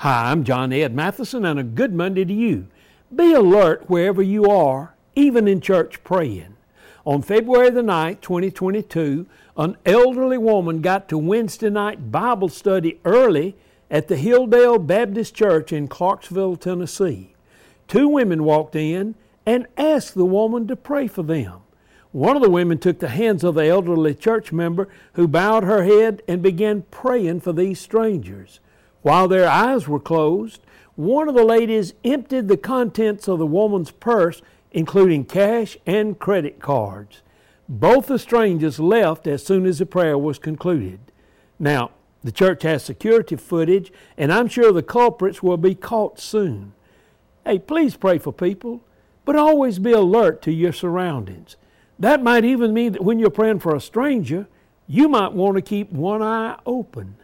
[0.00, 2.68] Hi, I'm John Ed Mathison, and a good Monday to you.
[3.14, 6.56] Be alert wherever you are, even in church praying.
[7.04, 9.26] On February the 9th, 2022,
[9.58, 13.56] an elderly woman got to Wednesday night Bible study early
[13.90, 17.34] at the Hilldale Baptist Church in Clarksville, Tennessee.
[17.86, 21.60] Two women walked in and asked the woman to pray for them.
[22.12, 25.84] One of the women took the hands of the elderly church member who bowed her
[25.84, 28.60] head and began praying for these strangers.
[29.02, 30.60] While their eyes were closed,
[30.94, 36.60] one of the ladies emptied the contents of the woman's purse, including cash and credit
[36.60, 37.22] cards.
[37.68, 41.00] Both the strangers left as soon as the prayer was concluded.
[41.58, 46.74] Now, the church has security footage, and I'm sure the culprits will be caught soon.
[47.46, 48.82] Hey, please pray for people,
[49.24, 51.56] but always be alert to your surroundings.
[51.98, 54.48] That might even mean that when you're praying for a stranger,
[54.86, 57.16] you might want to keep one eye open.